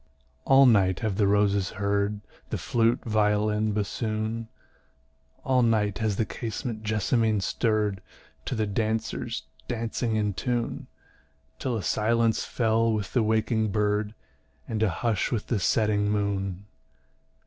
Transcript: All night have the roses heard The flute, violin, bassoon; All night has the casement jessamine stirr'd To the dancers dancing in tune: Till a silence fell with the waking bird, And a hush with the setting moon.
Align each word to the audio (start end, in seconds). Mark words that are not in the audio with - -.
All 0.45 0.65
night 0.65 1.01
have 1.01 1.17
the 1.17 1.27
roses 1.27 1.69
heard 1.77 2.21
The 2.49 2.57
flute, 2.57 3.01
violin, 3.05 3.71
bassoon; 3.71 4.47
All 5.43 5.61
night 5.61 5.99
has 5.99 6.15
the 6.15 6.25
casement 6.25 6.81
jessamine 6.81 7.39
stirr'd 7.39 8.01
To 8.45 8.55
the 8.55 8.65
dancers 8.65 9.43
dancing 9.67 10.15
in 10.15 10.33
tune: 10.33 10.87
Till 11.59 11.77
a 11.77 11.83
silence 11.83 12.45
fell 12.45 12.91
with 12.91 13.13
the 13.13 13.21
waking 13.21 13.67
bird, 13.69 14.15
And 14.67 14.81
a 14.81 14.89
hush 14.89 15.31
with 15.31 15.45
the 15.45 15.59
setting 15.59 16.09
moon. 16.09 16.65